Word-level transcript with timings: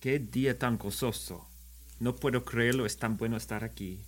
Qué 0.00 0.20
día 0.20 0.56
tan 0.56 0.78
gozoso. 0.78 1.48
No 1.98 2.14
puedo 2.14 2.44
creerlo, 2.44 2.86
es 2.86 2.98
tan 2.98 3.16
bueno 3.16 3.36
estar 3.36 3.64
aquí. 3.64 4.04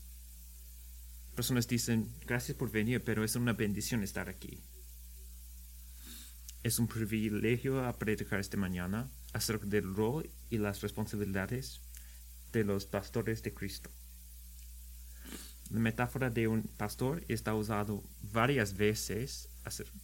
Personas 1.34 1.66
dicen, 1.66 2.14
gracias 2.24 2.56
por 2.56 2.70
venir, 2.70 3.02
pero 3.02 3.24
es 3.24 3.34
una 3.34 3.54
bendición 3.54 4.04
estar 4.04 4.28
aquí. 4.28 4.62
Es 6.62 6.78
un 6.78 6.86
privilegio 6.86 7.84
a 7.84 7.98
predicar 7.98 8.38
esta 8.38 8.56
mañana 8.56 9.10
acerca 9.32 9.66
del 9.66 9.92
rol 9.92 10.30
y 10.48 10.58
las 10.58 10.80
responsabilidades 10.80 11.80
de 12.52 12.62
los 12.62 12.86
pastores 12.86 13.42
de 13.42 13.52
Cristo. 13.52 13.90
La 15.70 15.80
metáfora 15.80 16.30
de 16.30 16.46
un 16.46 16.62
pastor 16.62 17.24
está 17.26 17.52
usado 17.56 18.04
varias 18.22 18.76
veces 18.76 19.48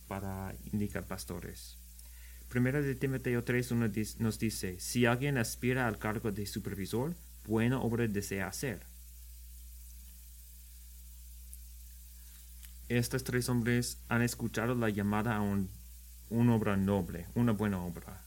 para 0.09 0.53
indicar 0.73 1.07
pastores. 1.07 1.79
Primera 2.49 2.81
de 2.81 2.95
Timoteo 2.95 3.43
3 3.45 3.73
nos 4.19 4.39
dice, 4.39 4.79
si 4.79 5.05
alguien 5.05 5.37
aspira 5.37 5.87
al 5.87 5.99
cargo 5.99 6.31
de 6.33 6.47
supervisor, 6.47 7.15
buena 7.45 7.81
obra 7.81 8.07
desea 8.07 8.47
hacer. 8.47 8.87
Estos 12.89 13.25
tres 13.25 13.49
hombres 13.49 13.99
han 14.09 14.23
escuchado 14.23 14.77
la 14.77 14.89
llamada 14.91 15.35
a 15.37 15.41
un, 15.41 15.69
una 16.31 16.55
obra 16.55 16.77
noble, 16.77 17.27
una 17.35 17.51
buena 17.51 17.83
obra. 17.83 18.23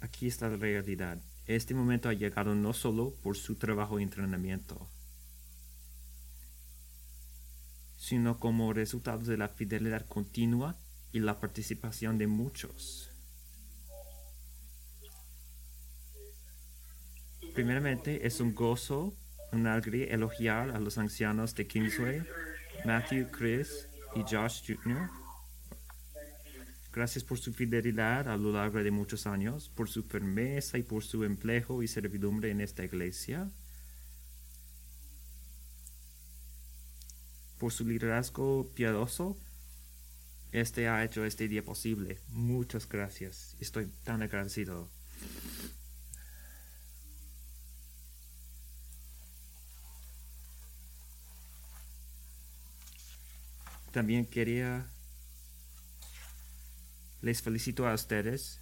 Aquí 0.00 0.28
está 0.28 0.48
la 0.48 0.56
realidad. 0.56 1.18
Este 1.46 1.74
momento 1.74 2.08
ha 2.08 2.12
llegado 2.12 2.54
no 2.54 2.72
solo 2.74 3.12
por 3.22 3.36
su 3.36 3.56
trabajo 3.56 3.98
y 3.98 4.04
entrenamiento, 4.04 4.88
sino 8.10 8.40
como 8.40 8.72
resultado 8.72 9.20
de 9.20 9.36
la 9.36 9.46
fidelidad 9.46 10.04
continua 10.04 10.76
y 11.12 11.20
la 11.20 11.38
participación 11.38 12.18
de 12.18 12.26
muchos. 12.26 13.12
Primeramente, 17.54 18.26
es 18.26 18.40
un 18.40 18.52
gozo, 18.52 19.14
un 19.52 19.68
alegría 19.68 20.06
elogiar 20.06 20.70
a 20.70 20.80
los 20.80 20.98
ancianos 20.98 21.54
de 21.54 21.68
Kingsway, 21.68 22.26
Matthew, 22.84 23.30
Chris 23.30 23.86
y 24.16 24.22
Josh 24.22 24.60
Jr. 24.66 25.08
Gracias 26.92 27.22
por 27.22 27.38
su 27.38 27.52
fidelidad 27.52 28.28
a 28.28 28.36
lo 28.36 28.50
largo 28.50 28.82
de 28.82 28.90
muchos 28.90 29.28
años, 29.28 29.68
por 29.68 29.88
su 29.88 30.02
firmeza 30.02 30.78
y 30.78 30.82
por 30.82 31.04
su 31.04 31.22
empleo 31.22 31.80
y 31.80 31.86
servidumbre 31.86 32.50
en 32.50 32.60
esta 32.60 32.84
iglesia. 32.84 33.48
Por 37.60 37.72
su 37.72 37.86
liderazgo 37.86 38.72
piadoso, 38.74 39.36
este 40.50 40.88
ha 40.88 41.04
hecho 41.04 41.26
este 41.26 41.46
día 41.46 41.62
posible. 41.62 42.18
Muchas 42.28 42.88
gracias. 42.88 43.54
Estoy 43.60 43.86
tan 44.02 44.22
agradecido. 44.22 44.88
También 53.92 54.24
quería 54.24 54.90
les 57.20 57.42
felicito 57.42 57.86
a 57.86 57.92
ustedes. 57.92 58.58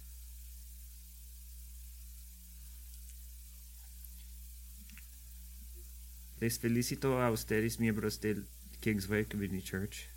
Les 6.41 6.59
felicito 6.59 7.21
a 7.21 7.31
ustedes, 7.31 7.79
miembros 7.79 8.19
del 8.19 8.45
Kingsway 8.81 9.25
Community 9.25 9.61
Church. 9.61 10.09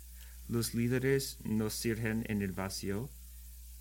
Los 0.49 0.73
líderes 0.73 1.37
no 1.43 1.69
sirven 1.69 2.25
en 2.27 2.41
el 2.41 2.51
vacío, 2.51 3.09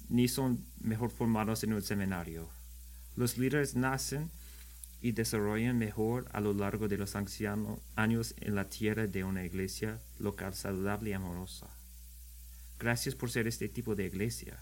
ni 0.09 0.29
son 0.29 0.65
mejor 0.81 1.11
formados 1.11 1.65
en 1.65 1.73
un 1.73 1.83
seminario. 1.83 2.49
Los 3.17 3.37
líderes 3.39 3.75
nacen 3.75 4.31
y 5.01 5.13
desarrollan 5.13 5.79
mejor 5.79 6.29
a 6.33 6.41
lo 6.41 6.55
largo 6.55 6.87
de 6.89 6.97
los 6.97 7.17
años 7.17 8.35
en 8.41 8.55
la 8.55 8.69
tierra 8.69 9.07
de 9.07 9.25
una 9.25 9.45
iglesia 9.45 10.01
local 10.19 10.55
saludable 10.55 11.11
y 11.11 11.13
amorosa. 11.13 11.67
Gracias 12.79 13.15
por 13.15 13.31
ser 13.31 13.47
este 13.47 13.69
tipo 13.69 13.95
de 13.95 14.07
iglesia. 14.07 14.59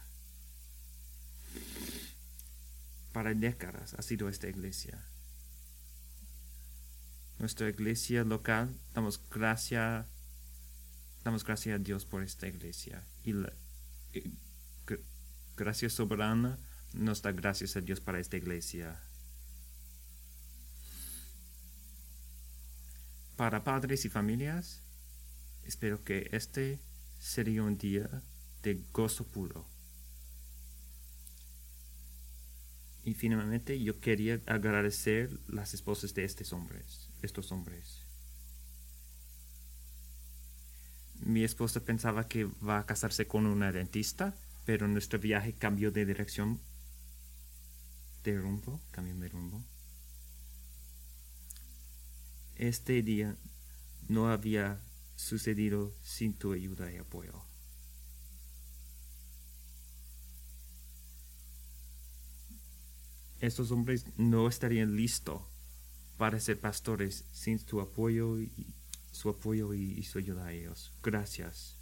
Para 3.12 3.34
décadas 3.34 3.94
ha 3.94 4.02
sido 4.02 4.28
esta 4.28 4.48
iglesia. 4.48 5.04
Nuestra 7.38 7.68
iglesia 7.68 8.24
local, 8.24 8.74
damos 8.94 9.20
gracias, 9.30 10.06
damos 11.24 11.44
gracias 11.44 11.74
a 11.74 11.78
Dios 11.78 12.04
por 12.04 12.22
esta 12.22 12.46
iglesia. 12.46 13.04
Y 13.24 13.32
la, 13.32 13.52
gracias 15.56 15.92
soberana 15.92 16.58
nos 16.92 17.22
da 17.22 17.32
gracias 17.32 17.76
a 17.76 17.80
Dios 17.80 18.00
para 18.00 18.18
esta 18.18 18.36
iglesia. 18.36 19.00
Para 23.36 23.64
padres 23.64 24.04
y 24.04 24.08
familias, 24.08 24.82
espero 25.64 26.02
que 26.04 26.28
este 26.32 26.78
sería 27.18 27.62
un 27.62 27.78
día 27.78 28.22
de 28.62 28.82
gozo 28.92 29.26
puro. 29.26 29.66
Y 33.02 33.14
finalmente 33.14 33.82
yo 33.82 33.98
quería 33.98 34.40
agradecer 34.46 35.30
las 35.48 35.72
esposas 35.72 36.12
de 36.14 36.24
estos 36.24 36.52
hombres, 36.52 37.08
estos 37.22 37.50
hombres. 37.50 37.99
Mi 41.22 41.44
esposa 41.44 41.80
pensaba 41.80 42.28
que 42.28 42.44
va 42.44 42.78
a 42.78 42.86
casarse 42.86 43.26
con 43.26 43.46
una 43.46 43.72
dentista, 43.72 44.34
pero 44.64 44.88
nuestro 44.88 45.18
viaje 45.18 45.52
cambió 45.52 45.90
de 45.90 46.06
dirección, 46.06 46.60
de 48.24 48.38
rumbo, 48.38 48.80
cambió 48.90 49.14
de 49.16 49.28
rumbo. 49.28 49.62
Este 52.56 53.02
día 53.02 53.36
no 54.08 54.30
había 54.30 54.80
sucedido 55.16 55.92
sin 56.02 56.34
tu 56.34 56.52
ayuda 56.52 56.90
y 56.92 56.96
apoyo. 56.96 57.42
Estos 63.40 63.70
hombres 63.70 64.04
no 64.18 64.48
estarían 64.48 64.96
listos 64.96 65.42
para 66.18 66.38
ser 66.40 66.60
pastores 66.60 67.24
sin 67.32 67.58
tu 67.58 67.80
apoyo 67.80 68.38
y 68.38 68.66
su 69.20 69.28
apoyo 69.28 69.74
y, 69.74 70.02
su 70.02 70.18
ayuda 70.18 70.46
a 70.46 70.52
ellos. 70.52 70.92
Gracias. 71.02 71.76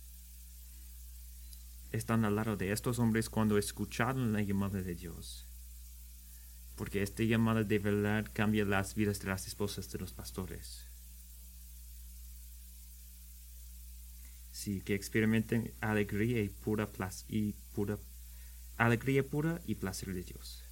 Están 1.92 2.24
al 2.24 2.34
lado 2.34 2.56
de 2.56 2.72
estos 2.72 2.98
hombres 2.98 3.30
cuando 3.30 3.58
escucharon 3.58 4.32
la 4.32 4.42
llamada 4.42 4.82
de 4.82 4.96
Dios. 4.96 5.46
Porque 6.74 7.00
esta 7.00 7.22
llamada 7.22 7.62
de 7.62 7.78
verdad 7.78 8.28
cambia 8.32 8.64
las 8.64 8.96
vidas 8.96 9.20
de 9.20 9.28
las 9.28 9.46
esposas 9.46 9.88
de 9.92 10.00
los 10.00 10.12
pastores. 10.12 10.84
Sí, 14.50 14.80
que 14.80 14.96
experimenten 14.96 15.72
alegría 15.80 16.42
y 16.42 16.48
pura, 16.48 16.88
y 17.28 17.52
pura 17.72 17.98
alegría 18.76 19.24
pura 19.24 19.60
y 19.64 19.76
placer 19.76 20.12
de 20.12 20.24
Dios. 20.24 20.67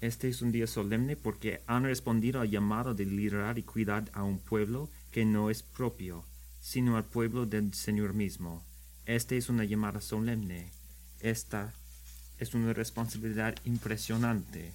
Este 0.00 0.28
es 0.28 0.42
un 0.42 0.52
día 0.52 0.66
solemne 0.66 1.16
porque 1.16 1.62
han 1.66 1.84
respondido 1.84 2.40
al 2.40 2.50
llamado 2.50 2.94
de 2.94 3.06
liderar 3.06 3.58
y 3.58 3.62
cuidar 3.62 4.10
a 4.12 4.24
un 4.24 4.38
pueblo 4.38 4.90
que 5.10 5.24
no 5.24 5.48
es 5.48 5.62
propio, 5.62 6.24
sino 6.60 6.96
al 6.96 7.04
pueblo 7.04 7.46
del 7.46 7.72
Señor 7.72 8.12
mismo. 8.12 8.62
Esta 9.06 9.34
es 9.36 9.48
una 9.48 9.64
llamada 9.64 10.00
solemne. 10.00 10.70
Esta 11.20 11.72
es 12.38 12.54
una 12.54 12.74
responsabilidad 12.74 13.56
impresionante. 13.64 14.72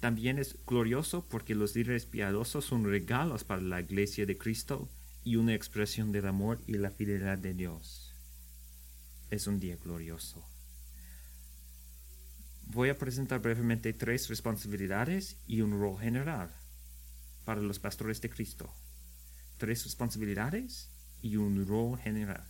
También 0.00 0.38
es 0.38 0.56
glorioso 0.66 1.26
porque 1.28 1.54
los 1.54 1.74
líderes 1.74 2.06
piadosos 2.06 2.64
son 2.64 2.84
regalos 2.84 3.44
para 3.44 3.62
la 3.62 3.80
iglesia 3.80 4.26
de 4.26 4.38
Cristo 4.38 4.88
y 5.24 5.36
una 5.36 5.54
expresión 5.54 6.12
del 6.12 6.26
amor 6.26 6.60
y 6.66 6.74
la 6.74 6.90
fidelidad 6.90 7.38
de 7.38 7.54
Dios. 7.54 8.14
Es 9.30 9.46
un 9.46 9.60
día 9.60 9.76
glorioso. 9.76 10.53
Voy 12.66 12.88
a 12.88 12.98
presentar 12.98 13.40
brevemente 13.40 13.92
tres 13.92 14.28
responsabilidades 14.28 15.36
y 15.46 15.60
un 15.60 15.78
rol 15.78 16.00
general 16.00 16.50
para 17.44 17.60
los 17.60 17.78
pastores 17.78 18.20
de 18.20 18.30
Cristo. 18.30 18.72
Tres 19.58 19.84
responsabilidades 19.84 20.90
y 21.22 21.36
un 21.36 21.66
rol 21.66 21.98
general. 21.98 22.44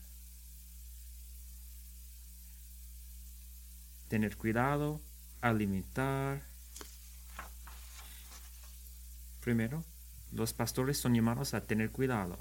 Tener 4.08 4.36
cuidado, 4.36 5.00
alimentar, 5.40 6.42
Primero, 9.44 9.84
los 10.32 10.54
pastores 10.54 10.96
son 10.96 11.14
llamados 11.14 11.52
a 11.52 11.66
tener 11.66 11.90
cuidado. 11.90 12.38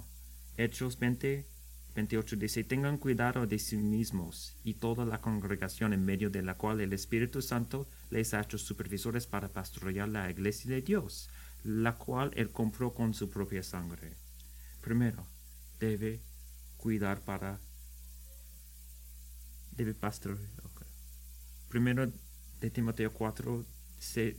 Hechos 0.55 0.99
20, 0.99 1.45
28 1.95 2.35
dice, 2.37 2.63
tengan 2.63 2.97
cuidado 2.97 3.45
de 3.45 3.59
sí 3.59 3.77
mismos 3.77 4.57
y 4.63 4.75
toda 4.75 5.05
la 5.05 5.21
congregación 5.21 5.93
en 5.93 6.03
medio 6.03 6.29
de 6.29 6.41
la 6.41 6.55
cual 6.55 6.81
el 6.81 6.91
Espíritu 6.93 7.41
Santo 7.41 7.87
les 8.09 8.33
ha 8.33 8.41
hecho 8.41 8.57
supervisores 8.57 9.27
para 9.27 9.49
pastorear 9.49 10.09
la 10.09 10.29
iglesia 10.29 10.71
de 10.71 10.81
Dios, 10.81 11.29
la 11.63 11.95
cual 11.95 12.31
él 12.35 12.51
compró 12.51 12.93
con 12.93 13.13
su 13.13 13.29
propia 13.29 13.61
sangre. 13.61 14.17
Primero, 14.81 15.27
debe 15.79 16.21
cuidar 16.77 17.21
para... 17.21 17.59
Debe 19.71 19.93
pastorear. 19.93 20.63
Primero 21.69 22.11
de 22.59 22.69
Timoteo 22.69 23.11
4, 23.11 23.65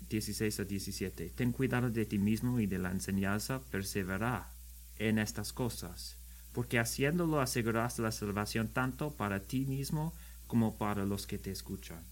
16 0.08 0.60
a 0.60 0.64
17. 0.64 1.30
Ten 1.30 1.50
cuidado 1.50 1.90
de 1.90 2.06
ti 2.06 2.18
mismo 2.18 2.60
y 2.60 2.66
de 2.66 2.78
la 2.78 2.92
enseñanza, 2.92 3.60
persevera 3.70 4.52
en 4.98 5.18
estas 5.18 5.52
cosas, 5.52 6.16
porque 6.54 6.78
haciéndolo 6.78 7.40
asegurarás 7.40 7.98
la 7.98 8.12
salvación 8.12 8.68
tanto 8.68 9.10
para 9.10 9.40
ti 9.40 9.66
mismo 9.66 10.14
como 10.46 10.78
para 10.78 11.04
los 11.04 11.26
que 11.26 11.36
te 11.36 11.50
escuchan. 11.50 12.02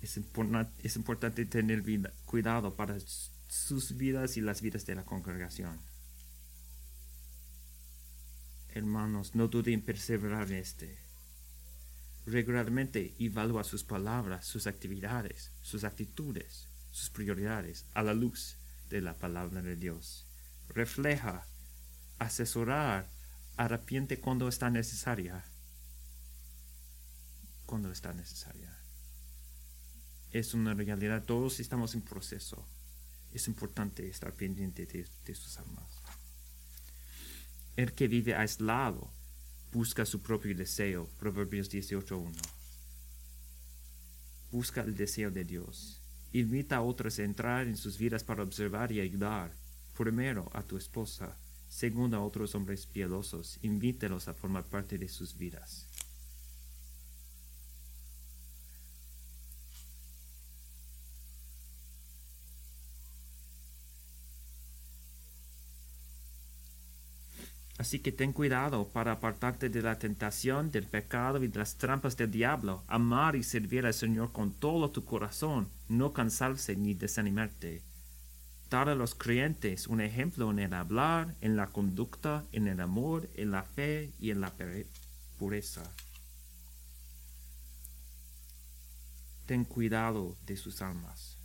Es, 0.00 0.20
es 0.84 0.96
importante 0.96 1.44
tener 1.44 1.82
cuidado 2.24 2.76
para 2.76 2.96
sus 3.48 3.96
vidas 3.96 4.36
y 4.36 4.40
las 4.40 4.62
vidas 4.62 4.86
de 4.86 4.94
la 4.94 5.04
congregación. 5.04 5.80
Hermanos, 8.68 9.34
no 9.34 9.48
duden 9.48 9.74
en 9.74 9.82
perseverar 9.82 10.46
en 10.52 10.58
este. 10.58 10.96
Regularmente 12.24 13.16
evalúa 13.18 13.64
sus 13.64 13.82
palabras, 13.82 14.46
sus 14.46 14.68
actividades, 14.68 15.50
sus 15.62 15.82
actitudes, 15.82 16.68
sus 16.92 17.10
prioridades 17.10 17.84
a 17.94 18.02
la 18.04 18.14
luz 18.14 18.56
de 18.88 19.00
la 19.00 19.14
palabra 19.14 19.62
de 19.62 19.76
Dios. 19.76 20.26
Refleja, 20.68 21.46
asesorar, 22.18 23.08
arrepiente 23.56 24.20
cuando 24.20 24.48
está 24.48 24.70
necesaria. 24.70 25.44
Cuando 27.66 27.90
está 27.90 28.12
necesaria. 28.12 28.76
Es 30.30 30.54
una 30.54 30.74
realidad, 30.74 31.24
todos 31.24 31.60
estamos 31.60 31.94
en 31.94 32.02
proceso. 32.02 32.66
Es 33.32 33.48
importante 33.48 34.08
estar 34.08 34.32
pendiente 34.32 34.86
de, 34.86 35.06
de 35.24 35.34
sus 35.34 35.58
almas. 35.58 35.84
El 37.76 37.92
que 37.92 38.08
vive 38.08 38.34
aislado 38.34 39.10
busca 39.72 40.04
su 40.04 40.20
propio 40.20 40.54
deseo. 40.56 41.08
Proverbios 41.18 41.70
18.1. 41.70 42.32
Busca 44.50 44.80
el 44.80 44.96
deseo 44.96 45.30
de 45.30 45.44
Dios. 45.44 45.97
Invita 46.32 46.76
a 46.76 46.82
otros 46.82 47.18
a 47.18 47.24
entrar 47.24 47.66
en 47.66 47.76
sus 47.76 47.96
vidas 47.96 48.22
para 48.22 48.42
observar 48.42 48.92
y 48.92 49.00
ayudar. 49.00 49.50
Primero 49.96 50.50
a 50.52 50.62
tu 50.62 50.76
esposa. 50.76 51.36
Segundo 51.68 52.16
a 52.16 52.24
otros 52.24 52.54
hombres 52.54 52.86
piadosos. 52.86 53.58
Invítelos 53.62 54.28
a 54.28 54.34
formar 54.34 54.64
parte 54.64 54.98
de 54.98 55.08
sus 55.08 55.36
vidas. 55.36 55.87
Así 67.78 68.00
que 68.00 68.10
ten 68.10 68.32
cuidado 68.32 68.88
para 68.88 69.12
apartarte 69.12 69.68
de 69.68 69.82
la 69.82 70.00
tentación, 70.00 70.72
del 70.72 70.88
pecado 70.88 71.42
y 71.42 71.46
de 71.46 71.60
las 71.60 71.76
trampas 71.76 72.16
del 72.16 72.32
diablo. 72.32 72.82
Amar 72.88 73.36
y 73.36 73.44
servir 73.44 73.86
al 73.86 73.94
Señor 73.94 74.32
con 74.32 74.52
todo 74.52 74.90
tu 74.90 75.04
corazón, 75.04 75.68
no 75.88 76.12
cansarse 76.12 76.74
ni 76.74 76.94
desanimarte. 76.94 77.84
Dar 78.68 78.88
a 78.88 78.96
los 78.96 79.14
creyentes 79.14 79.86
un 79.86 80.00
ejemplo 80.00 80.50
en 80.50 80.58
el 80.58 80.74
hablar, 80.74 81.36
en 81.40 81.56
la 81.56 81.68
conducta, 81.68 82.44
en 82.50 82.66
el 82.66 82.80
amor, 82.80 83.30
en 83.36 83.52
la 83.52 83.62
fe 83.62 84.10
y 84.18 84.32
en 84.32 84.40
la 84.40 84.52
pureza. 85.38 85.84
Ten 89.46 89.64
cuidado 89.64 90.36
de 90.46 90.56
sus 90.56 90.82
almas. 90.82 91.38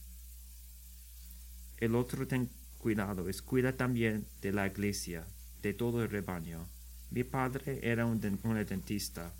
El 1.77 1.93
otro 1.93 2.27
ten 2.27 2.49
cuidado 2.79 3.29
es 3.29 3.43
cuida 3.43 3.77
también 3.77 4.25
de 4.41 4.51
la 4.51 4.65
iglesia, 4.67 5.25
de 5.63 5.73
todo 5.73 6.03
el 6.03 6.09
rebaño. 6.09 6.67
Mi 7.09 7.23
padre 7.23 7.79
era 7.81 8.05
un, 8.05 8.19
dentista. 8.19 9.33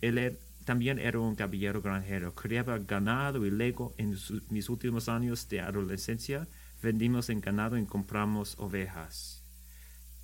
Él 0.00 0.18
er, 0.18 0.38
también 0.64 0.98
era 0.98 1.18
un 1.18 1.34
caballero 1.34 1.80
granjero. 1.82 2.34
Criaba 2.34 2.78
ganado 2.78 3.44
y 3.44 3.50
luego 3.50 3.94
en 3.96 4.16
mis 4.50 4.68
últimos 4.68 5.08
años 5.08 5.48
de 5.48 5.60
adolescencia 5.60 6.46
vendimos 6.82 7.30
en 7.30 7.40
ganado 7.40 7.78
y 7.78 7.84
compramos 7.86 8.56
ovejas. 8.58 9.42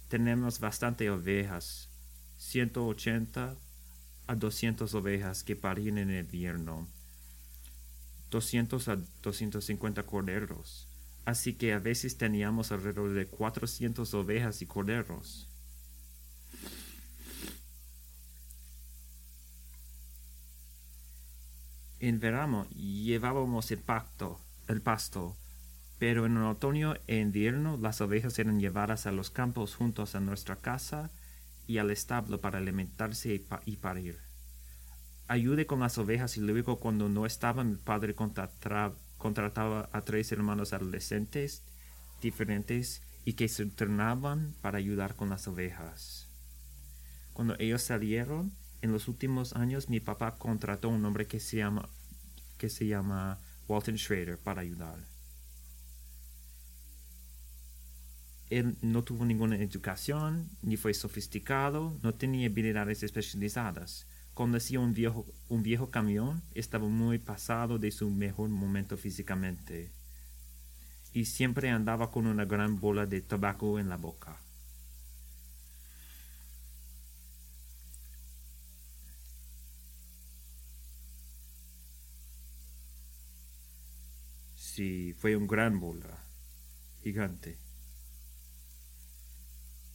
Tenemos 0.09 0.61
bastante 0.61 1.11
ovejas, 1.11 1.88
180 2.37 3.56
a 4.27 4.35
200 4.35 4.94
ovejas 4.94 5.43
que 5.43 5.56
parían 5.56 5.99
en 5.99 6.15
invierno, 6.15 6.87
200 8.31 8.88
a 8.88 8.99
250 9.23 10.03
corderos 10.05 10.87
así 11.25 11.55
que 11.55 11.73
a 11.73 11.79
veces 11.79 12.17
teníamos 12.17 12.73
alrededor 12.73 13.12
de 13.12 13.26
400 13.26 14.12
ovejas 14.15 14.62
y 14.62 14.67
corderos. 14.67 15.49
En 22.00 22.21
verano 22.21 22.69
llevábamos 22.71 23.71
el, 23.71 23.81
el 24.69 24.82
pasto, 24.82 25.37
pero 25.99 26.26
en 26.26 26.37
otoño 26.37 26.97
e 27.06 27.19
invierno 27.19 27.79
las 27.79 28.03
ovejas 28.03 28.38
eran 28.38 28.61
llevadas 28.61 29.06
a 29.06 29.12
los 29.12 29.31
campos 29.31 29.75
juntos 29.75 30.15
a 30.15 30.20
nuestra 30.20 30.56
casa 30.56 31.11
y 31.67 31.79
al 31.79 31.91
establo 31.91 32.41
para 32.41 32.59
alimentarse 32.59 33.43
y, 33.65 33.77
parir. 33.77 34.19
Ayude 35.29 35.67
con 35.67 35.81
las 35.81 35.97
ovejas 35.97 36.37
y 36.37 36.41
luego 36.41 36.79
cuando 36.79 37.09
no 37.09 37.25
estaba 37.25 37.65
mi 37.65 37.77
padre 37.77 38.15
contrataba 38.15 38.94
contrataba 39.25 39.88
a 39.91 40.03
tres 40.03 40.32
hermanos 40.32 40.75
adolescentes 40.75 41.62
diferentes 42.21 43.00
y 43.25 43.32
que 43.32 43.49
se 43.49 43.62
entrenaban 43.62 44.55
para 44.61 44.76
ayudar 44.76 45.17
con 45.17 45.31
las 45.31 45.49
ovejas. 45.49 46.29
Cuando 47.32 47.56
ellos 47.59 47.81
salieron, 47.81 48.53
en 48.82 48.93
los 48.93 49.09
últimos 49.09 49.55
años 49.55 49.88
mi 49.88 49.99
papá 49.99 50.37
contrató 50.37 50.88
a 50.88 50.91
un 50.91 51.06
hombre 51.06 51.26
que 51.26 51.41
se 51.41 51.56
llama, 51.56 51.88
que 52.59 52.69
se 52.69 52.87
llama 52.87 53.38
Walton 53.67 53.97
Schrader 53.97 54.37
para 54.37 54.61
ayudar. 54.61 54.99
Él 58.50 58.77
no 58.82 59.05
tuvo 59.05 59.25
ninguna 59.25 59.56
educación, 59.56 60.50
ni 60.61 60.77
fue 60.77 60.93
sofisticado, 60.93 61.99
no 62.03 62.12
tenía 62.12 62.49
habilidades 62.49 63.03
especializadas, 63.03 64.06
Conocía 64.34 64.81
un 64.81 64.92
viejo, 64.92 65.25
un 65.48 65.62
viejo 65.62 65.90
camión, 65.90 66.42
estaba 66.54 66.86
muy 66.88 67.19
pasado 67.19 67.78
de 67.78 67.90
su 67.90 68.10
mejor 68.10 68.50
momento 68.50 68.96
físicamente 68.98 69.93
y 71.14 71.24
siempre 71.24 71.70
andaba 71.70 72.10
con 72.10 72.26
una 72.26 72.44
gran 72.44 72.79
bola 72.81 73.06
de 73.06 73.22
tabaco 73.22 73.79
en 73.79 73.88
la 73.88 73.96
boca. 73.96 74.36
Sí, 84.56 85.14
fue 85.20 85.36
un 85.36 85.46
gran 85.46 85.79
bola, 85.79 86.19
gigante. 87.03 87.56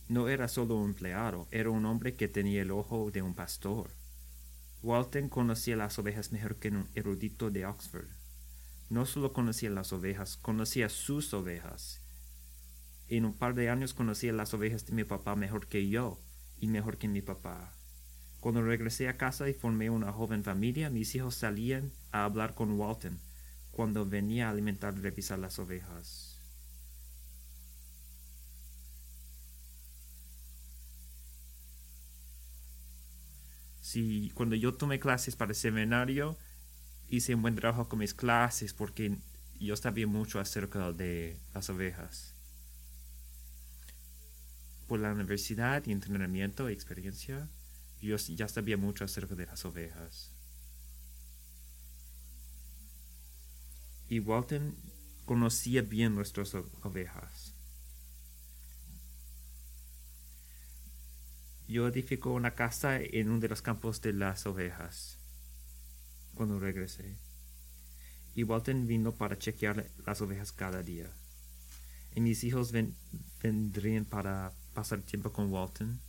No 0.09 0.27
era 0.27 0.49
solo 0.49 0.75
un 0.75 0.89
empleado, 0.89 1.47
era 1.51 1.69
un 1.69 1.85
hombre 1.85 2.13
que 2.17 2.27
tenía 2.27 2.61
el 2.63 2.71
ojo 2.71 3.11
de 3.11 3.21
un 3.21 3.33
pastor. 3.33 3.91
Walton 4.81 5.27
conocía 5.27 5.75
las 5.75 5.99
ovejas 5.99 6.31
mejor 6.31 6.55
que 6.55 6.69
un 6.69 6.87
erudito 6.95 7.51
de 7.51 7.65
Oxford. 7.65 8.07
No 8.89 9.05
solo 9.05 9.33
conocía 9.33 9.69
las 9.69 9.91
ovejas, 9.91 10.37
conocía 10.37 10.87
sus 10.87 11.33
ovejas. 11.33 12.01
En 13.09 13.25
un 13.25 13.33
par 13.33 13.55
de 13.55 13.69
años 13.69 13.93
conocía 13.93 14.31
las 14.31 14.53
ovejas 14.53 14.85
de 14.85 14.93
mi 14.93 15.03
papá 15.03 15.35
mejor 15.35 15.67
que 15.67 15.89
yo 15.89 16.21
y 16.59 16.67
mejor 16.67 16.97
que 16.97 17.09
mi 17.09 17.21
papá. 17.21 17.73
Cuando 18.39 18.61
regresé 18.61 19.09
a 19.09 19.17
casa 19.17 19.49
y 19.49 19.53
formé 19.53 19.89
una 19.89 20.13
joven 20.13 20.45
familia, 20.45 20.89
mis 20.89 21.13
hijos 21.13 21.35
salían 21.35 21.91
a 22.11 22.23
hablar 22.23 22.55
con 22.55 22.71
Walton 22.79 23.19
cuando 23.71 24.05
venía 24.05 24.47
a 24.47 24.51
alimentar 24.51 24.93
y 24.97 25.01
revisar 25.01 25.39
las 25.39 25.59
ovejas. 25.59 26.38
Si 33.89 34.29
cuando 34.35 34.55
yo 34.55 34.75
tomé 34.75 34.99
clases 34.99 35.35
para 35.35 35.49
el 35.49 35.55
seminario, 35.55 36.37
hice 37.07 37.33
un 37.33 37.41
buen 37.41 37.55
trabajo 37.55 37.89
con 37.89 37.97
mis 37.97 38.13
clases 38.13 38.71
porque 38.71 39.17
yo 39.59 39.75
sabía 39.75 40.05
mucho 40.05 40.39
acerca 40.39 40.91
de 40.91 41.39
las 41.55 41.71
ovejas. 41.71 42.35
Por 44.85 44.99
la 44.99 45.11
universidad 45.11 45.83
y 45.87 45.91
entrenamiento 45.91 46.69
y 46.69 46.73
experiencia, 46.73 47.49
yo 47.99 48.15
ya 48.15 48.47
sabía 48.47 48.77
mucho 48.77 49.05
acerca 49.05 49.33
de 49.33 49.47
las 49.47 49.65
ovejas. 49.65 50.31
Y 54.07 54.19
Walton 54.19 54.75
conocía 55.25 55.81
bien 55.81 56.13
nuestras 56.13 56.53
ovejas. 56.83 57.55
Yo 61.69 61.87
edifico 61.87 62.33
una 62.33 62.55
casa 62.55 62.99
en 62.99 63.29
uno 63.29 63.39
de 63.39 63.47
los 63.47 63.61
campos 63.61 64.01
de 64.01 64.11
las 64.11 64.47
ovejas. 64.47 65.19
Cuando 66.33 66.59
regresé. 66.59 67.15
Y 68.33 68.43
Walton 68.43 68.87
vino 68.87 69.11
para 69.11 69.37
chequear 69.37 69.85
las 70.03 70.19
ovejas 70.21 70.51
cada 70.51 70.81
día. 70.81 71.11
Y 72.15 72.21
mis 72.21 72.43
hijos 72.43 72.73
vendrían 73.43 74.05
para 74.05 74.51
pasar 74.73 75.01
tiempo 75.01 75.31
con 75.31 75.51
Walton. 75.51 75.99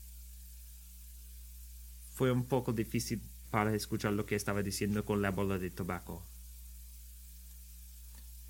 Fue 2.15 2.33
un 2.33 2.47
poco 2.47 2.73
difícil 2.73 3.21
para 3.51 3.75
escuchar 3.75 4.15
lo 4.15 4.25
que 4.25 4.37
estaba 4.37 4.63
diciendo 4.63 5.05
con 5.05 5.21
la 5.21 5.31
bola 5.31 5.59
de 5.59 5.71
tabaco. 5.71 6.25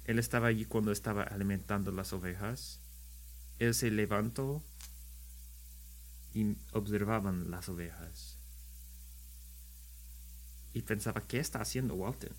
Él 0.04 0.20
estaba 0.20 0.46
allí 0.46 0.64
cuando 0.64 0.92
estaba 0.92 1.24
alimentando 1.24 1.90
las 1.90 2.12
ovejas. 2.12 2.78
Él 3.58 3.74
se 3.74 3.90
levantó 3.90 4.62
y 6.32 6.56
observaban 6.72 7.50
las 7.50 7.68
ovejas. 7.68 8.38
Y 10.72 10.82
pensaba, 10.82 11.26
¿qué 11.26 11.38
está 11.38 11.60
haciendo 11.60 11.94
Walton? 11.94 12.34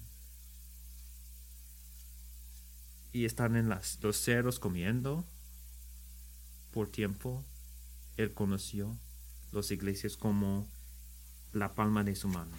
Y 3.12 3.25
están 3.25 3.57
en 3.57 3.67
las, 3.67 4.00
los 4.01 4.17
cerros 4.17 4.60
comiendo 4.60 5.25
por 6.71 6.88
tiempo. 6.88 7.43
Él 8.15 8.33
conoció 8.33 8.98
las 9.51 9.71
iglesias 9.71 10.15
como 10.15 10.67
la 11.51 11.75
palma 11.75 12.03
de 12.03 12.15
su 12.15 12.29
mano. 12.29 12.55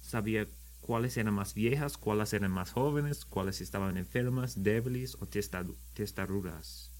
Sabía 0.00 0.48
cuáles 0.80 1.16
eran 1.16 1.34
más 1.34 1.54
viejas, 1.54 1.96
cuáles 1.96 2.32
eran 2.32 2.50
más 2.50 2.72
jóvenes, 2.72 3.24
cuáles 3.24 3.60
estaban 3.60 3.96
enfermas, 3.96 4.64
débiles 4.64 5.16
o 5.20 5.28
testarudas, 5.28 6.90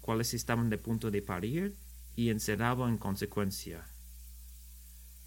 cuáles 0.00 0.34
estaban 0.34 0.68
de 0.68 0.78
punto 0.78 1.12
de 1.12 1.22
parir 1.22 1.76
y 2.16 2.30
encerraba 2.30 2.88
en 2.88 2.98
consecuencia. 2.98 3.86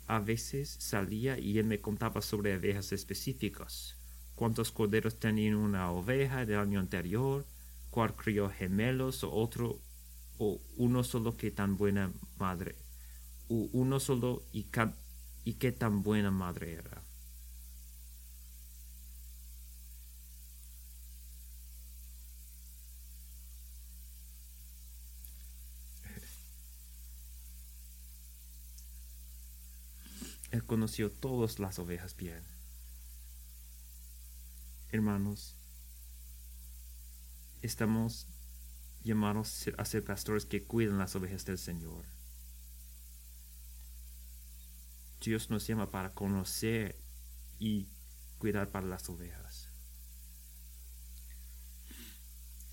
A 0.07 0.19
veces 0.19 0.77
salía 0.79 1.37
y 1.37 1.59
él 1.59 1.65
me 1.65 1.79
contaba 1.79 2.21
sobre 2.23 2.55
ovejas 2.57 2.91
específicas, 2.91 3.95
cuántos 4.33 4.71
corderos 4.71 5.19
tenían 5.19 5.55
una 5.55 5.91
oveja 5.91 6.43
del 6.45 6.57
año 6.59 6.79
anterior, 6.79 7.45
cuál 7.91 8.15
crió 8.15 8.49
gemelos 8.49 9.23
o 9.23 9.31
otro, 9.31 9.79
o 10.39 10.59
uno 10.77 11.03
solo 11.03 11.37
que 11.37 11.51
tan 11.51 11.77
buena 11.77 12.11
madre, 12.37 12.75
o 13.49 13.69
uno 13.73 13.99
solo 13.99 14.43
y, 14.53 14.67
y 15.45 15.53
qué 15.55 15.71
tan 15.71 16.03
buena 16.03 16.31
madre 16.31 16.73
era. 16.73 17.01
Él 30.51 30.63
conoció 30.75 31.09
todas 31.09 31.57
las 31.57 31.79
ovejas 31.79 32.17
bien. 32.17 32.43
Hermanos, 34.91 35.55
estamos 37.61 38.27
llamados 39.01 39.69
a 39.77 39.85
ser 39.85 40.03
pastores 40.03 40.43
que 40.45 40.65
cuidan 40.65 40.97
las 40.97 41.15
ovejas 41.15 41.45
del 41.45 41.57
Señor. 41.59 42.03
Dios 45.21 45.49
nos 45.49 45.65
llama 45.65 45.91
para 45.91 46.13
conocer 46.13 46.99
y 47.57 47.87
cuidar 48.37 48.69
para 48.69 48.85
las 48.85 49.07
ovejas. 49.07 49.69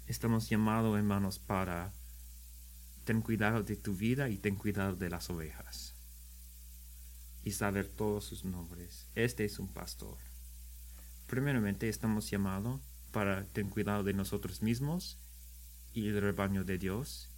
Estamos 0.08 0.50
llamados, 0.50 0.98
hermanos, 0.98 1.38
para 1.38 1.92
ten 3.04 3.22
cuidado 3.22 3.62
de 3.62 3.76
tu 3.76 3.94
vida 3.94 4.28
y 4.28 4.38
ten 4.38 4.56
cuidado 4.56 4.96
de 4.96 5.08
las 5.08 5.30
ovejas 5.30 5.94
y 7.44 7.52
saber 7.52 7.88
todos 7.88 8.24
sus 8.24 8.44
nombres. 8.44 9.06
Este 9.14 9.44
es 9.44 9.58
un 9.58 9.68
pastor. 9.68 10.16
Primeramente 11.26 11.88
estamos 11.88 12.30
llamados 12.30 12.80
para 13.10 13.44
tener 13.44 13.72
cuidado 13.72 14.02
de 14.02 14.14
nosotros 14.14 14.62
mismos 14.62 15.18
y 15.94 16.08
el 16.08 16.20
rebaño 16.20 16.64
de 16.64 16.78
Dios. 16.78 17.28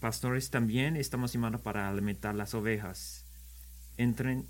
Pastores 0.00 0.50
también 0.50 0.96
estamos 0.96 1.32
llamados 1.32 1.60
para 1.60 1.88
alimentar 1.88 2.34
las 2.34 2.54
ovejas. 2.54 3.24
Entre, 3.96 4.44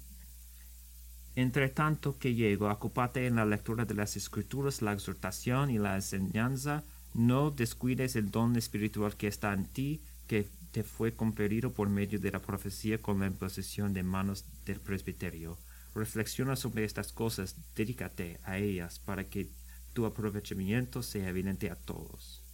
tanto 1.70 2.18
que 2.18 2.34
llego, 2.34 2.70
ocupate 2.70 3.26
en 3.26 3.36
la 3.36 3.46
lectura 3.46 3.86
de 3.86 3.94
las 3.94 4.16
escrituras, 4.16 4.82
la 4.82 4.92
exhortación 4.92 5.70
y 5.70 5.78
la 5.78 5.94
enseñanza. 5.94 6.84
No 7.14 7.50
descuides 7.50 8.16
el 8.16 8.30
don 8.30 8.56
espiritual 8.56 9.16
que 9.16 9.28
está 9.28 9.54
en 9.54 9.64
ti, 9.64 10.02
que 10.28 10.48
te 10.70 10.84
fue 10.84 11.16
conferido 11.16 11.72
por 11.72 11.88
medio 11.88 12.20
de 12.20 12.30
la 12.30 12.40
profecía 12.40 13.00
con 13.02 13.18
la 13.18 13.26
imposición 13.26 13.94
de 13.94 14.02
manos 14.02 14.44
del 14.66 14.78
presbiterio. 14.78 15.58
Reflexiona 15.94 16.54
sobre 16.54 16.84
estas 16.84 17.12
cosas, 17.12 17.56
dedícate 17.74 18.38
a 18.44 18.58
ellas 18.58 19.00
para 19.00 19.28
que 19.28 19.48
tu 19.94 20.04
aprovechamiento 20.06 21.02
sea 21.02 21.28
evidente 21.28 21.70
a 21.70 21.74
todos. 21.74 22.44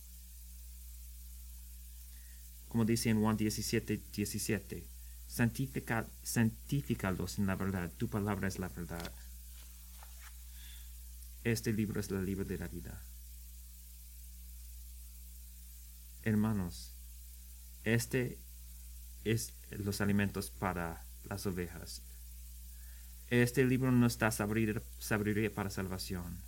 Como 2.69 2.85
dice 2.85 3.11
en 3.11 3.21
Juan 3.21 3.37
17, 3.37 4.01
17, 4.13 4.87
Santifica, 5.27 6.07
santifícalos 6.23 7.39
en 7.39 7.47
la 7.47 7.57
verdad, 7.57 7.91
tu 7.97 8.09
palabra 8.09 8.47
es 8.47 8.59
la 8.59 8.69
verdad. 8.69 9.13
Este 11.43 11.73
libro 11.73 12.01
es 12.01 12.11
el 12.11 12.25
libro 12.25 12.45
de 12.45 12.59
la 12.59 12.69
vida. 12.69 13.03
Hermanos, 16.23 16.94
este 17.85 18.39
es 19.25 19.53
los 19.71 20.01
alimentos 20.01 20.51
para 20.51 21.05
las 21.25 21.47
ovejas. 21.47 22.03
Este 23.29 23.65
libro 23.65 23.91
no 23.93 24.07
está 24.07 24.31
sabiduría 24.31 25.55
para 25.55 25.71
salvación. 25.71 26.43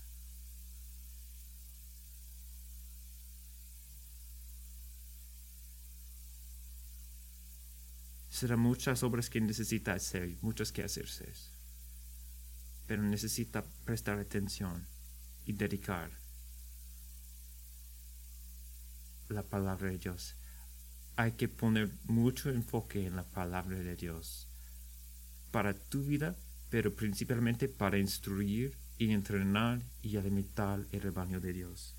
Será 8.31 8.57
muchas 8.59 9.03
obras 9.03 9.31
que 9.31 9.41
necesita 9.41 9.95
hacer, 9.95 10.37
muchas 10.43 10.71
que 10.71 10.83
hacerse. 10.83 11.33
Pero 12.87 13.03
necesita 13.03 13.65
prestar 13.85 14.19
atención 14.19 14.87
y 15.47 15.55
dedicar 15.55 16.11
la 19.29 19.43
palabra 19.43 19.89
de 19.89 19.99
Dios 19.99 20.37
hay 21.17 21.33
que 21.33 21.49
poner 21.49 21.91
mucho 22.05 22.51
enfoque 22.51 23.07
en 23.07 23.17
la 23.17 23.25
palabra 23.25 23.79
de 23.79 23.97
Dios 23.97 24.49
para 25.51 25.73
tu 25.73 26.05
vida, 26.05 26.37
pero 26.69 26.95
principalmente 26.95 27.69
para 27.69 27.99
instruir 27.99 28.77
y 28.99 29.11
entrenar 29.13 29.81
y 30.03 30.19
alimentar 30.19 30.87
el 30.93 31.01
rebaño 31.01 31.41
de 31.41 31.53
Dios. 31.55 31.97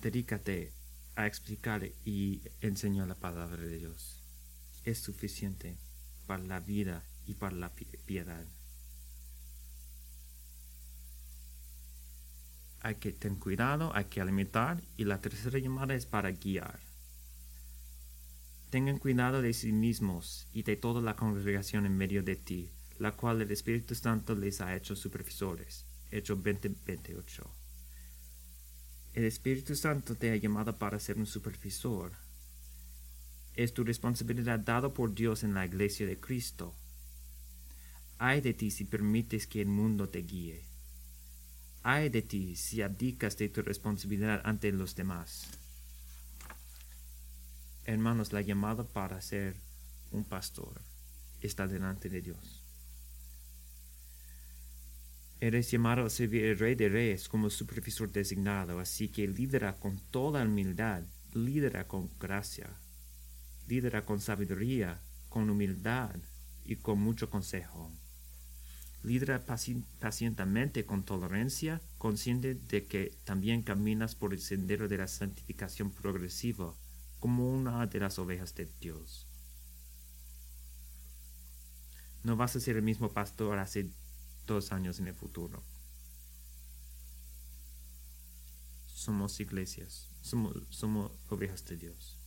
Dedícate 0.00 0.83
a 1.16 1.26
explicar 1.26 1.84
y 2.04 2.42
enseñar 2.60 3.08
la 3.08 3.14
palabra 3.14 3.62
de 3.62 3.78
Dios. 3.78 4.22
Es 4.84 4.98
suficiente 4.98 5.76
para 6.26 6.42
la 6.42 6.60
vida 6.60 7.04
y 7.26 7.34
para 7.34 7.56
la 7.56 7.72
piedad. 8.06 8.44
Hay 12.80 12.96
que 12.96 13.12
tener 13.12 13.38
cuidado, 13.38 13.92
hay 13.94 14.04
que 14.06 14.20
alimentar 14.20 14.82
y 14.96 15.04
la 15.04 15.20
tercera 15.20 15.58
llamada 15.58 15.94
es 15.94 16.04
para 16.04 16.30
guiar. 16.32 16.80
Tengan 18.68 18.98
cuidado 18.98 19.40
de 19.40 19.52
sí 19.52 19.72
mismos 19.72 20.48
y 20.52 20.64
de 20.64 20.76
toda 20.76 21.00
la 21.00 21.16
congregación 21.16 21.86
en 21.86 21.96
medio 21.96 22.22
de 22.22 22.36
ti, 22.36 22.72
la 22.98 23.12
cual 23.12 23.40
el 23.40 23.50
Espíritu 23.50 23.94
Santo 23.94 24.34
les 24.34 24.60
ha 24.60 24.74
hecho 24.74 24.96
supervisores. 24.96 25.86
Hecho 26.10 26.34
2028. 26.34 27.63
El 29.14 29.26
Espíritu 29.26 29.76
Santo 29.76 30.16
te 30.16 30.32
ha 30.32 30.36
llamado 30.36 30.76
para 30.76 30.98
ser 30.98 31.18
un 31.18 31.26
supervisor. 31.26 32.10
Es 33.54 33.72
tu 33.72 33.84
responsabilidad 33.84 34.58
dada 34.58 34.92
por 34.92 35.14
Dios 35.14 35.44
en 35.44 35.54
la 35.54 35.64
iglesia 35.64 36.04
de 36.04 36.18
Cristo. 36.18 36.74
Ay 38.18 38.40
de 38.40 38.54
ti 38.54 38.72
si 38.72 38.84
permites 38.84 39.46
que 39.46 39.60
el 39.62 39.68
mundo 39.68 40.08
te 40.08 40.18
guíe. 40.18 40.64
Ay 41.84 42.08
de 42.08 42.22
ti 42.22 42.56
si 42.56 42.82
abdicas 42.82 43.38
de 43.38 43.48
tu 43.48 43.62
responsabilidad 43.62 44.42
ante 44.44 44.72
los 44.72 44.96
demás. 44.96 45.46
Hermanos, 47.84 48.32
la 48.32 48.40
llamada 48.40 48.82
para 48.82 49.22
ser 49.22 49.54
un 50.10 50.24
pastor 50.24 50.80
está 51.40 51.68
delante 51.68 52.08
de 52.08 52.20
Dios. 52.20 52.63
Eres 55.44 55.70
llamado 55.70 56.06
a 56.06 56.08
servir 56.08 56.46
al 56.46 56.58
Rey 56.58 56.74
de 56.74 56.88
Reyes 56.88 57.28
como 57.28 57.50
supervisor 57.50 58.10
designado, 58.10 58.78
así 58.78 59.08
que 59.08 59.28
lidera 59.28 59.78
con 59.78 59.98
toda 60.10 60.42
humildad, 60.42 61.02
lidera 61.34 61.86
con 61.86 62.08
gracia. 62.18 62.70
Lidera 63.68 64.06
con 64.06 64.22
sabiduría, 64.22 65.02
con 65.28 65.50
humildad 65.50 66.16
y 66.64 66.76
con 66.76 66.98
mucho 66.98 67.28
consejo. 67.28 67.92
Lidera 69.02 69.44
pacientemente 70.00 70.86
con 70.86 71.04
tolerancia, 71.04 71.82
consciente 71.98 72.54
de 72.54 72.86
que 72.86 73.12
también 73.24 73.60
caminas 73.60 74.14
por 74.14 74.32
el 74.32 74.40
sendero 74.40 74.88
de 74.88 74.96
la 74.96 75.08
santificación 75.08 75.90
progresiva, 75.90 76.74
como 77.20 77.50
una 77.50 77.86
de 77.86 78.00
las 78.00 78.18
ovejas 78.18 78.54
de 78.54 78.66
Dios. 78.80 79.26
No 82.22 82.34
vas 82.34 82.56
a 82.56 82.60
ser 82.60 82.76
el 82.76 82.82
mismo 82.82 83.12
pastor 83.12 83.58
hace 83.58 83.90
dos 84.46 84.72
años 84.72 84.98
en 85.00 85.08
el 85.08 85.14
futuro. 85.14 85.62
Somos 88.86 89.40
iglesias, 89.40 90.08
somos, 90.22 90.56
somos 90.70 91.12
ovejas 91.28 91.64
de 91.66 91.76
Dios. 91.76 92.18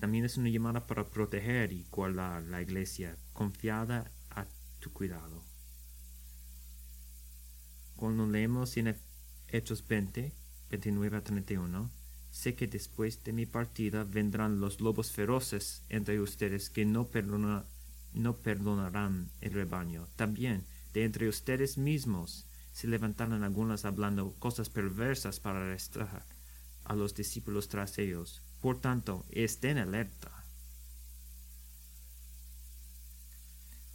También 0.00 0.24
es 0.24 0.36
una 0.36 0.48
llamada 0.48 0.86
para 0.86 1.10
proteger 1.10 1.72
y 1.72 1.84
guardar 1.90 2.42
la 2.44 2.62
iglesia 2.62 3.16
confiada 3.32 4.12
a 4.30 4.46
tu 4.78 4.92
cuidado. 4.92 5.42
Cuando 7.96 8.26
leemos 8.26 8.76
en 8.76 8.96
Hechos 9.48 9.86
20, 9.88 10.32
29 10.70 11.16
a 11.16 11.24
31, 11.24 11.90
sé 12.30 12.54
que 12.54 12.68
después 12.68 13.24
de 13.24 13.32
mi 13.32 13.44
partida 13.44 14.04
vendrán 14.04 14.60
los 14.60 14.80
lobos 14.80 15.10
feroces 15.10 15.82
entre 15.88 16.20
ustedes 16.20 16.70
que 16.70 16.84
no, 16.84 17.08
no 18.12 18.36
perdonarán 18.36 19.30
el 19.40 19.52
rebaño. 19.52 20.08
También 20.16 20.64
de 20.92 21.04
entre 21.04 21.28
ustedes 21.28 21.78
mismos 21.78 22.46
se 22.72 22.88
levantarán 22.88 23.42
algunas 23.42 23.84
hablando 23.84 24.34
cosas 24.38 24.70
perversas 24.70 25.40
para 25.40 25.60
arrestar 25.60 26.24
a 26.84 26.94
los 26.94 27.14
discípulos 27.14 27.68
tras 27.68 27.98
ellos. 27.98 28.42
Por 28.60 28.80
tanto, 28.80 29.24
estén 29.30 29.78
alerta. 29.78 30.44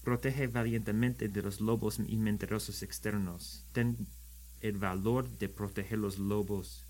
Protege 0.03 0.48
valientemente 0.48 1.29
de 1.29 1.41
los 1.41 1.62
lobos 1.62 2.00
y 2.05 2.17
mentirosos 2.17 2.84
externos. 2.84 3.65
Ten 3.72 4.08
el 4.60 4.77
valor 4.77 5.29
de 5.39 5.50
proteger 5.50 6.00
los 6.00 6.20
lobos, 6.20 6.86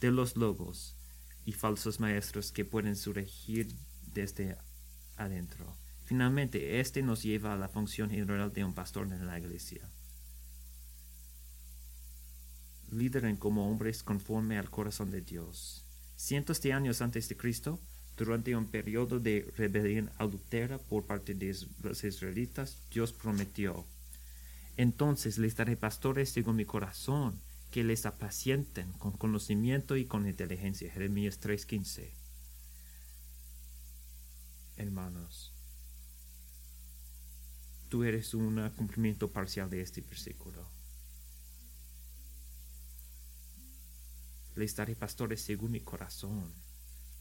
de 0.00 0.10
los 0.10 0.36
lobos 0.36 0.94
y 1.44 1.52
falsos 1.52 1.98
maestros 1.98 2.52
que 2.52 2.64
pueden 2.64 2.96
surgir 2.96 3.74
desde 4.12 4.58
adentro. 5.16 5.81
Finalmente, 6.04 6.80
este 6.80 7.02
nos 7.02 7.22
lleva 7.22 7.52
a 7.52 7.56
la 7.56 7.68
función 7.68 8.10
general 8.10 8.52
de 8.52 8.64
un 8.64 8.74
pastor 8.74 9.06
en 9.06 9.26
la 9.26 9.38
iglesia. 9.38 9.88
Lideren 12.90 13.36
como 13.36 13.70
hombres 13.70 14.02
conforme 14.02 14.58
al 14.58 14.68
corazón 14.70 15.10
de 15.10 15.22
Dios 15.22 15.82
cientos 16.22 16.60
de 16.62 16.72
años 16.72 17.02
antes 17.02 17.28
de 17.28 17.36
Cristo, 17.36 17.80
durante 18.16 18.54
un 18.54 18.66
periodo 18.66 19.18
de 19.18 19.50
rebelión 19.56 20.10
adultera 20.18 20.78
por 20.78 21.04
parte 21.04 21.34
de 21.34 21.56
los 21.82 22.04
israelitas, 22.04 22.78
Dios 22.92 23.12
prometió, 23.12 23.84
entonces 24.76 25.38
les 25.38 25.56
daré 25.56 25.76
pastores 25.76 26.30
según 26.30 26.56
mi 26.56 26.64
corazón, 26.64 27.40
que 27.72 27.82
les 27.82 28.06
apacienten 28.06 28.92
con 28.92 29.12
conocimiento 29.12 29.96
y 29.96 30.04
con 30.04 30.28
inteligencia. 30.28 30.92
Jeremías 30.92 31.40
3:15. 31.40 32.12
Hermanos, 34.76 35.51
tú 37.92 38.04
eres 38.04 38.32
un 38.32 38.70
cumplimiento 38.70 39.30
parcial 39.30 39.68
de 39.68 39.82
este 39.82 40.00
versículo. 40.00 40.66
les 44.54 44.74
daré 44.74 44.94
pastores 44.96 45.42
según 45.42 45.72
mi 45.72 45.80
corazón. 45.80 46.54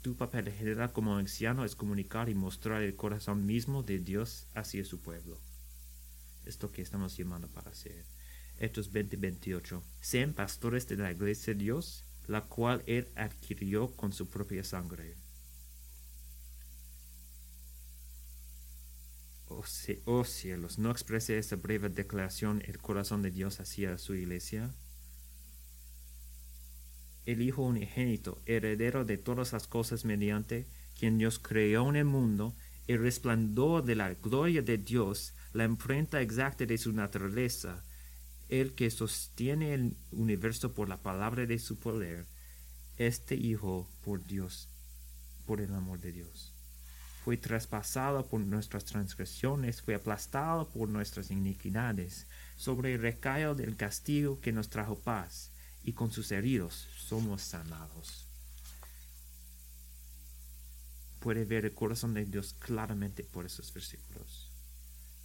Tu 0.01 0.15
papel 0.15 0.49
general 0.49 0.93
como 0.93 1.17
anciano 1.17 1.65
es 1.65 1.75
comunicar 1.75 2.29
y 2.29 2.35
mostrar 2.35 2.83
el 2.83 2.95
corazón 2.95 3.45
mismo 3.45 3.83
de 3.83 3.99
Dios 3.99 4.47
hacia 4.53 4.85
su 4.85 5.01
pueblo. 5.01 5.41
Esto 6.45 6.71
que 6.71 6.81
estamos 6.81 7.17
llamando 7.17 7.49
para 7.49 7.71
hacer. 7.71 8.05
Hechos 8.57 8.93
20:28. 8.93 9.83
Sean 9.99 10.31
pastores 10.33 10.87
de 10.87 10.95
la 10.95 11.11
iglesia 11.11 11.53
de 11.53 11.59
Dios, 11.59 12.05
la 12.27 12.45
cual 12.45 12.81
Él 12.87 13.09
adquirió 13.15 13.93
con 13.97 14.13
su 14.13 14.29
propia 14.29 14.63
sangre. 14.63 15.17
Oh, 20.05 20.23
cielos, 20.23 20.79
¿no 20.79 20.91
expresa 20.91 21.33
esta 21.33 21.55
breve 21.55 21.89
declaración 21.89 22.63
el 22.65 22.77
corazón 22.77 23.21
de 23.21 23.31
Dios 23.31 23.59
hacia 23.59 23.97
su 23.97 24.15
iglesia? 24.15 24.73
el 27.25 27.41
Hijo 27.41 27.63
unigénito, 27.63 28.41
heredero 28.45 29.05
de 29.05 29.17
todas 29.17 29.53
las 29.53 29.67
cosas 29.67 30.05
mediante 30.05 30.67
quien 30.97 31.17
Dios 31.17 31.39
creó 31.39 31.89
en 31.89 31.95
el 31.95 32.05
mundo, 32.05 32.55
el 32.87 32.99
resplandor 32.99 33.83
de 33.83 33.95
la 33.95 34.13
gloria 34.15 34.61
de 34.61 34.77
Dios, 34.77 35.33
la 35.53 35.65
imprenta 35.65 36.21
exacta 36.21 36.65
de 36.65 36.77
su 36.77 36.91
naturaleza, 36.91 37.83
el 38.49 38.73
que 38.73 38.89
sostiene 38.89 39.73
el 39.73 39.95
universo 40.11 40.73
por 40.73 40.89
la 40.89 41.01
palabra 41.01 41.45
de 41.45 41.59
su 41.59 41.79
poder, 41.79 42.25
este 42.97 43.35
Hijo 43.35 43.89
por 44.03 44.23
Dios, 44.25 44.67
por 45.45 45.61
el 45.61 45.73
amor 45.73 45.99
de 45.99 46.11
Dios. 46.11 46.50
Fue 47.23 47.37
traspasado 47.37 48.25
por 48.25 48.41
nuestras 48.41 48.85
transgresiones, 48.85 49.81
fue 49.81 49.95
aplastado 49.95 50.67
por 50.69 50.89
nuestras 50.89 51.29
iniquidades, 51.29 52.27
sobre 52.55 52.95
el 52.95 53.01
recayo 53.01 53.53
del 53.53 53.75
castigo 53.75 54.39
que 54.41 54.51
nos 54.51 54.69
trajo 54.69 54.95
paz, 54.95 55.51
y 55.83 55.93
con 55.93 56.11
sus 56.11 56.31
heridos 56.31 56.87
somos 56.97 57.41
sanados. 57.41 58.27
Puede 61.19 61.45
ver 61.45 61.65
el 61.65 61.75
corazón 61.75 62.15
de 62.15 62.25
Dios 62.25 62.55
claramente 62.57 63.23
por 63.23 63.45
esos 63.45 63.71
versículos. 63.71 64.49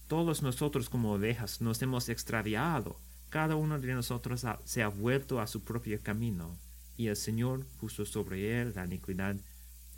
Todos 0.09 0.43
nosotros 0.43 0.91
como 0.91 1.15
ovejas 1.15 1.61
nos 1.63 1.81
hemos 1.81 2.11
extraviado. 2.11 3.01
Cada 3.31 3.57
uno 3.57 3.81
de 3.81 3.95
nosotros 3.95 4.45
se 4.65 4.83
ha 4.83 4.89
vuelto 4.89 5.41
a 5.41 5.47
su 5.47 5.65
propio 5.65 6.01
camino 6.03 6.57
y 6.97 7.09
el 7.09 7.17
Señor 7.17 7.67
puso 7.81 8.05
sobre 8.05 8.61
él 8.61 8.73
la 8.75 8.85
iniquidad 8.85 9.37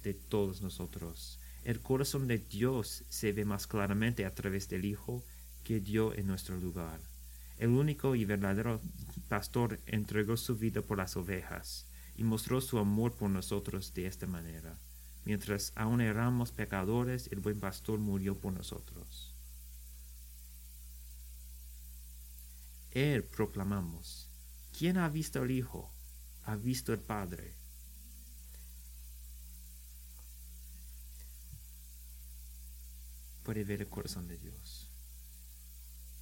de 0.02 0.14
todos 0.14 0.62
nosotros. 0.62 1.38
El 1.68 1.81
corazón 1.81 2.26
de 2.28 2.38
Dios 2.38 3.04
se 3.11 3.31
ve 3.35 3.44
más 3.44 3.66
claramente 3.66 4.24
a 4.24 4.35
través 4.35 4.70
del 4.70 4.87
Hijo 4.87 5.22
que 5.64 5.81
dio 5.81 6.14
en 6.14 6.26
nuestro 6.26 6.57
lugar. 6.57 6.98
El 7.59 7.68
único 7.68 8.14
y 8.14 8.24
verdadero 8.24 8.81
pastor 9.28 9.78
entregó 9.85 10.38
su 10.38 10.57
vida 10.57 10.81
por 10.81 10.96
las 10.96 11.14
ovejas 11.18 11.87
y 12.16 12.24
mostró 12.24 12.62
su 12.62 12.78
amor 12.78 13.14
por 13.16 13.28
nosotros 13.28 13.92
de 13.92 14.07
esta 14.07 14.26
manera. 14.26 14.78
Mientras 15.26 15.74
aún 15.76 16.00
éramos 16.00 16.52
pecadores, 16.52 17.28
el 17.33 17.40
buen 17.40 17.61
pastor 17.61 17.98
murió 17.98 18.35
por 18.38 18.54
nosotros. 18.54 19.35
Él 22.92 23.24
proclamamos, 23.24 24.31
¿quién 24.72 24.96
ha 24.96 25.11
visto 25.11 25.42
al 25.42 25.50
Hijo? 25.50 25.92
Ha 26.44 26.57
visto 26.57 26.94
el 26.94 27.00
Padre. 27.00 27.52
Puede 33.48 33.64
ver 33.64 33.80
el 33.80 33.88
corazón 33.88 34.28
de 34.28 34.37
Dios. 34.37 34.90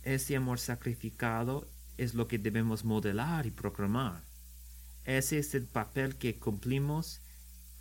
Ese 0.04 0.36
amor 0.36 0.60
sacrificado 0.60 1.68
es 1.96 2.14
lo 2.14 2.28
que 2.28 2.38
debemos 2.38 2.84
modelar 2.84 3.46
y 3.46 3.50
proclamar. 3.50 4.22
Ese 5.04 5.40
es 5.40 5.52
el 5.56 5.66
papel 5.66 6.18
que 6.18 6.38
cumplimos 6.38 7.22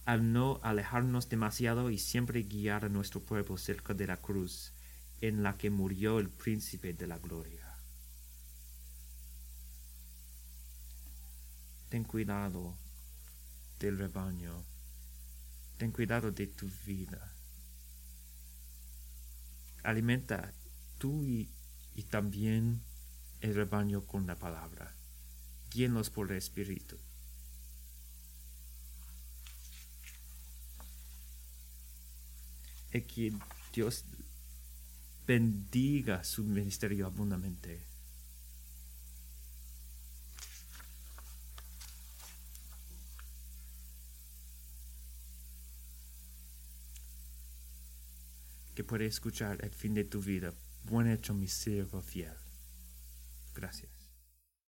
al 0.04 0.34
no 0.34 0.60
alejarnos 0.64 1.30
demasiado 1.30 1.92
y 1.92 2.00
siempre 2.00 2.42
guiar 2.42 2.86
a 2.86 2.90
nuestro 2.90 3.22
pueblo 3.22 3.56
cerca 3.58 3.94
de 3.94 4.08
la 4.08 4.18
cruz 4.18 4.74
en 5.22 5.44
la 5.44 5.60
que 5.60 5.70
murió 5.70 6.18
el 6.18 6.32
príncipe 6.32 6.94
de 6.94 7.06
la 7.06 7.20
gloria. 7.20 7.78
Ten 11.90 12.04
cuidado 12.04 12.76
del 13.78 14.00
rebaño. 14.00 14.64
Ten 15.78 15.92
cuidado 15.92 16.32
de 16.32 16.48
tu 16.48 16.68
vida. 16.88 17.35
Alimenta 19.86 20.52
tú 20.98 21.24
y, 21.24 21.50
también 22.10 22.82
el 23.42 23.56
rebaño 23.56 24.06
con 24.06 24.26
la 24.28 24.36
palabra. 24.36 24.94
Guíenlos 25.72 26.10
por 26.10 26.32
el 26.32 26.38
Espíritu. 26.38 26.98
Y 32.92 33.02
que 33.02 33.34
Dios 33.74 34.06
bendiga 35.28 36.24
su 36.24 36.44
ministerio 36.44 37.06
abundamente. 37.06 37.95
Que 48.76 48.84
puede 48.84 49.06
escuchar 49.06 49.64
el 49.64 49.72
fin 49.72 49.94
de 49.94 50.04
tu 50.04 50.22
vida. 50.22 50.54
Buen 50.84 51.08
hecho, 51.08 51.34
mi 51.34 51.48
siervo 51.48 52.02
fiel. 52.02 52.36
Gracias. 53.56 53.95